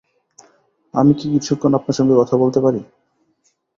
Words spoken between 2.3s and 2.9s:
বলতে পারি?